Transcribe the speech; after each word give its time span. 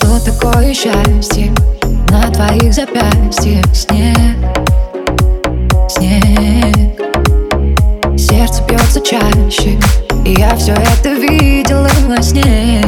такое 0.00 0.72
счастье 0.74 1.52
На 2.10 2.30
твоих 2.30 2.72
запястьях? 2.72 3.64
Снег 3.72 4.16
Снег. 5.88 7.00
Сердце 8.16 8.62
бьется 8.62 9.00
чаще 9.00 9.78
И 10.24 10.34
я 10.38 10.56
все 10.56 10.72
это 10.72 11.10
видела 11.14 11.88
во 12.06 12.22
сне. 12.22 12.82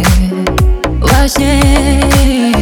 Во 1.01 1.29
сне. 1.29 2.55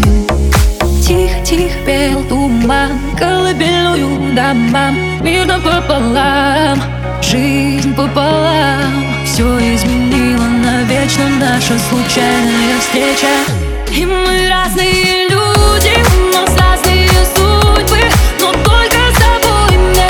Тихо-тихо 1.06 1.79
пел 1.86 2.24
туман 2.24 2.92
Колыбельную 3.18 4.34
домам 4.34 4.96
Мир 5.22 5.46
пополам. 5.62 6.80
Жизнь 7.22 7.95
пополам 7.95 9.05
Все 9.24 9.45
изменило 9.74 10.45
навечно 10.45 11.28
наша 11.41 11.78
случайная 11.78 12.78
встреча 12.80 13.63
И 13.97 14.05
мы 14.05 14.48
разные 14.48 15.29
люди 15.29 15.95
У 16.19 16.33
нас 16.33 16.51
разные 16.59 17.09
судьбы 17.33 18.01
Но 18.41 18.51
только 18.65 18.98
с 19.12 19.19
тобой 19.20 19.79
мне 19.79 20.09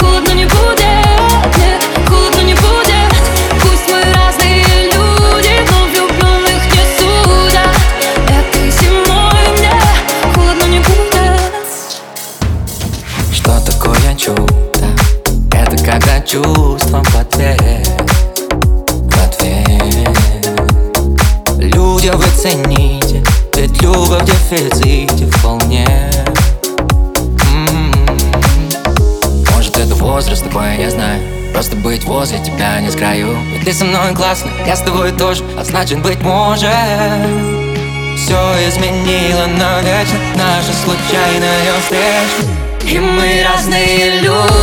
Холодно 0.00 0.32
не 0.32 0.44
будет 0.44 1.56
Нет, 1.56 1.80
холодно 2.08 2.40
не 2.40 2.54
будет. 2.54 3.14
Пусть 3.60 3.88
мы 3.88 4.02
разные 4.12 4.64
люди 4.86 5.54
Но 5.70 5.84
влюбленных 5.86 6.62
не 6.66 6.84
судят. 6.98 7.76
Этой 8.28 8.70
зимой 8.72 9.44
мне 9.56 9.72
Холодно 10.34 10.64
не 10.64 10.80
будет. 10.80 11.52
Что 13.32 13.60
такое 13.64 14.16
чудо? 14.16 14.86
Это 15.52 15.76
когда 15.84 16.20
чувством 16.22 17.04
в 17.04 17.14
ответ 17.14 17.88
В 18.90 19.24
ответ. 19.24 20.08
Люди, 21.58 22.08
вы 22.08 22.24
цените 22.36 22.91
Ведь 23.62 23.80
любовь 23.80 24.08
в 24.08 24.24
дефиците 24.24 25.26
вполне. 25.26 25.86
М-м-м. 27.54 27.92
Может 29.54 29.78
это 29.78 29.94
возраст 29.94 30.42
такой, 30.42 30.78
я 30.80 30.90
знаю. 30.90 31.22
Просто 31.52 31.76
быть 31.76 32.04
возле 32.04 32.40
тебя 32.40 32.80
не 32.80 32.90
с 32.90 32.96
краю. 32.96 33.38
Ведь 33.52 33.64
ты 33.64 33.72
со 33.72 33.84
мной 33.84 34.16
классно, 34.16 34.50
я 34.66 34.74
с 34.74 34.80
тобой 34.80 35.12
тоже. 35.12 35.44
А 35.56 35.62
значит 35.62 36.02
быть 36.02 36.20
может. 36.22 36.70
Все 38.16 38.68
изменило 38.68 39.46
навечно 39.46 40.18
Наша 40.34 40.72
случайная 40.84 41.72
встреча. 41.82 42.50
И 42.84 42.98
мы 42.98 43.44
разные 43.48 44.22
люди 44.22 44.61